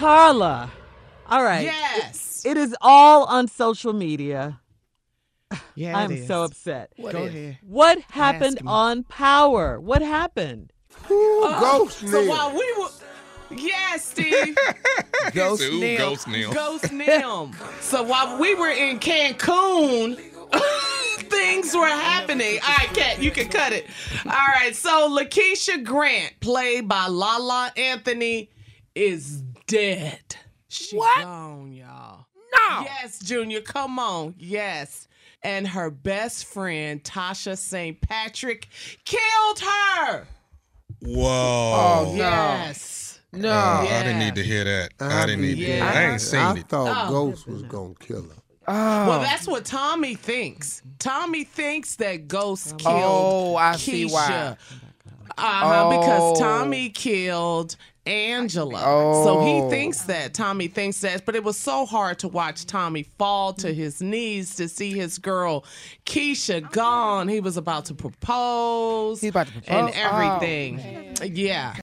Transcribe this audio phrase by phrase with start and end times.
[0.00, 0.70] Carla.
[1.28, 1.64] All right.
[1.64, 2.42] Yes.
[2.46, 4.58] It is all on social media.
[5.74, 6.26] Yeah, I'm it is.
[6.26, 6.90] so upset.
[6.96, 7.34] What Go is?
[7.34, 7.58] ahead.
[7.62, 9.78] What happened on Power?
[9.78, 10.72] What happened?
[11.10, 14.56] Oh, ghost So while we were, yes, Steve.
[15.34, 15.98] Ghost Ooh, Neil.
[15.98, 16.52] Ghost Neil.
[16.52, 17.50] Ghost Neil.
[17.80, 20.18] so while we were in Cancun.
[21.18, 22.58] Things were happening.
[22.66, 23.86] All right, Kat, you can cut it.
[24.24, 28.50] All right, so Lakeisha Grant, played by Lala Anthony,
[28.94, 30.36] is dead.
[30.68, 31.22] She What?
[31.22, 32.26] gone, y'all.
[32.52, 32.82] No.
[32.82, 34.34] Yes, Junior, come on.
[34.38, 35.08] Yes.
[35.42, 38.00] And her best friend, Tasha St.
[38.00, 38.68] Patrick,
[39.04, 40.26] killed her.
[41.02, 41.24] Whoa.
[41.32, 42.14] Oh, no.
[42.16, 43.20] Yes.
[43.32, 43.50] No.
[43.50, 44.90] Oh, I didn't need to hear that.
[45.00, 45.96] I, didn't need to hear that.
[45.96, 46.68] I ain't seen I it.
[46.68, 47.10] thought Oh.
[47.10, 48.28] Ghost was gonna kill her.
[48.68, 49.08] Oh.
[49.08, 50.82] Well, that's what Tommy thinks.
[50.98, 53.78] Tommy thinks that Ghost killed Oh, I Keisha.
[53.78, 54.56] see why.
[55.38, 56.40] Uh-huh, because Oh.
[56.40, 57.76] Tommy killed
[58.06, 58.82] Angela.
[58.84, 59.24] Oh.
[59.24, 59.70] So he oh.
[59.70, 60.34] thinks that.
[60.34, 61.24] Tommy thinks that.
[61.26, 65.18] But it was so hard to watch Tommy fall to his knees to see his
[65.18, 65.64] girl
[66.06, 67.28] Keisha gone.
[67.28, 69.20] He was about to propose.
[69.20, 69.68] He's about to propose?
[69.68, 71.16] And Oh, everything.
[71.36, 71.74] yeah.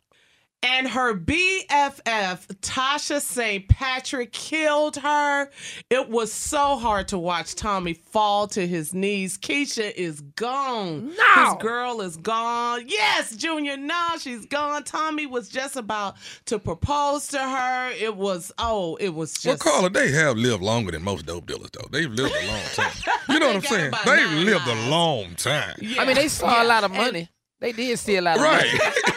[0.64, 3.70] And her BFF, Tasha St.
[3.70, 5.50] Patrick, killed her.
[5.92, 9.38] It was so hard to watch Tommy fall to his knees.
[9.38, 11.14] Keisha is gone.
[11.16, 11.46] No.
[11.46, 12.86] His girl is gone.
[12.88, 14.84] Yes, Junior, no, she's gone.
[14.84, 17.92] Tommy was just about to propose to her.
[17.92, 19.64] It was, oh, it was Well, just.
[19.64, 21.88] Carla, they have lived longer than most dope dealers, though.
[21.92, 22.92] They've lived a long time.
[23.30, 23.92] You know what I'm saying?
[24.06, 25.76] They've nine lived a long time.
[25.82, 26.64] Yeah, I mean, they saw yeah.
[26.64, 27.30] a lot of And- money.
[27.60, 28.66] they did see a lot of Right.
[28.78, 29.14] money.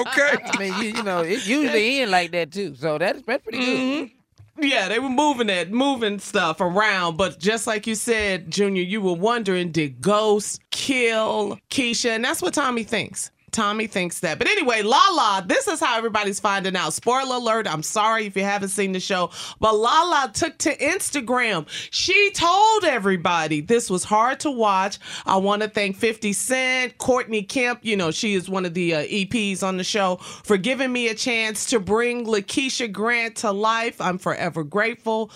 [0.00, 0.36] okay.
[0.44, 2.74] I mean, you, you know, it usually end like that too.
[2.74, 3.78] So that's, that's pretty good.
[3.78, 4.14] Mm-hmm.
[4.60, 7.16] Yeah, they were moving it, moving stuff around.
[7.16, 12.10] But just like you said, Junior, you were wondering, did Ghost kill Keisha?
[12.10, 13.30] And that's what Tommy thinks.
[13.52, 14.38] Tommy thinks that.
[14.38, 16.92] But anyway, Lala, this is how everybody's finding out.
[16.92, 19.30] Spoiler alert, I'm sorry if you haven't seen the show,
[19.60, 21.66] but Lala took to Instagram.
[21.90, 24.98] She told everybody this was hard to watch.
[25.26, 28.94] I want to thank 50 Cent, Courtney Kemp, you know, she is one of the
[28.94, 33.52] uh, EPs on the show, for giving me a chance to bring Lakeisha Grant to
[33.52, 34.00] life.
[34.00, 35.30] I'm forever grateful.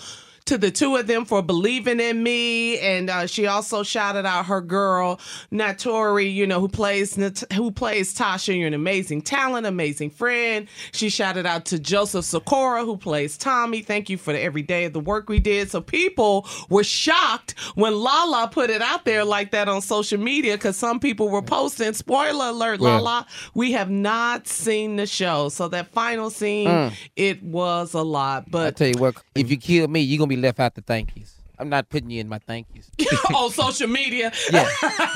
[0.47, 2.77] To the two of them for believing in me.
[2.79, 5.19] And uh, she also shouted out her girl,
[5.51, 7.15] Naturi, you know, who plays
[7.53, 8.57] who plays Tasha.
[8.57, 10.67] You're an amazing talent, amazing friend.
[10.91, 13.81] She shouted out to Joseph Sikora, who plays Tommy.
[13.81, 15.71] Thank you for the, every day of the work we did.
[15.71, 20.55] So people were shocked when Lala put it out there like that on social media
[20.55, 25.47] because some people were posting, spoiler alert, Well- Lala, we have not seen the show.
[25.49, 26.93] So that final scene, Mm.
[27.15, 28.49] it was a lot.
[28.49, 30.81] But I tell you what, if you kill me, you're gonna be left out the
[30.81, 31.35] thank yous.
[31.59, 32.89] I'm not putting you in my thank yous.
[33.35, 34.67] on social media, Yeah,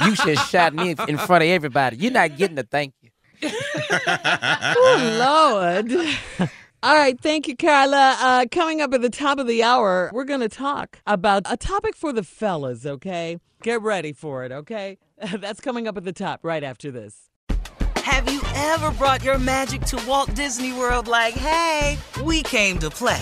[0.05, 1.97] you should shout me in front of everybody.
[1.97, 3.09] You're not getting a thank you.
[3.99, 6.49] Oh, Lord.
[6.83, 8.15] All right, thank you, Carla.
[8.19, 11.57] Uh, coming up at the top of the hour, we're going to talk about a
[11.57, 13.39] topic for the fellas, okay?
[13.63, 14.97] Get ready for it, okay?
[15.39, 17.29] That's coming up at the top right after this.
[17.97, 22.89] Have you ever brought your magic to Walt Disney World like, hey, we came to
[22.89, 23.21] play?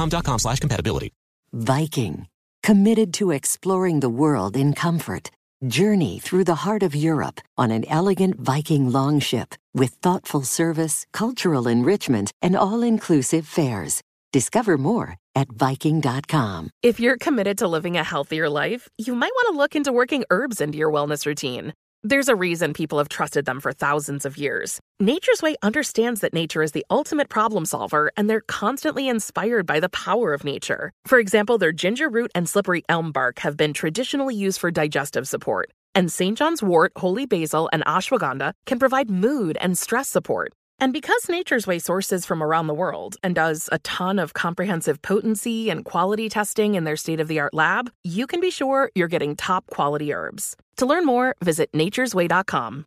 [0.00, 1.10] dexcom.com slash compatibility.
[1.52, 2.26] Viking,
[2.62, 5.30] committed to exploring the world in comfort.
[5.66, 11.68] Journey through the heart of Europe on an elegant Viking longship with thoughtful service, cultural
[11.68, 14.02] enrichment, and all inclusive fares.
[14.32, 16.70] Discover more at Viking.com.
[16.82, 20.24] If you're committed to living a healthier life, you might want to look into working
[20.30, 21.74] herbs into your wellness routine.
[22.02, 24.80] There's a reason people have trusted them for thousands of years.
[25.00, 29.80] Nature's Way understands that nature is the ultimate problem solver, and they're constantly inspired by
[29.80, 30.92] the power of nature.
[31.04, 35.28] For example, their ginger root and slippery elm bark have been traditionally used for digestive
[35.28, 36.38] support, and St.
[36.38, 40.54] John's wort, holy basil, and ashwagandha can provide mood and stress support.
[40.80, 45.02] And because Nature's Way sources from around the world and does a ton of comprehensive
[45.02, 48.90] potency and quality testing in their state of the art lab, you can be sure
[48.94, 50.56] you're getting top quality herbs.
[50.78, 52.86] To learn more, visit naturesway.com.